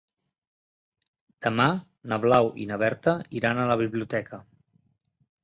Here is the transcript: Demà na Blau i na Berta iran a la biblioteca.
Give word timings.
Demà 1.47 1.67
na 2.13 2.19
Blau 2.23 2.49
i 2.65 2.67
na 2.73 2.81
Berta 2.85 3.15
iran 3.41 3.61
a 3.61 3.69
la 3.75 3.79
biblioteca. 3.85 4.43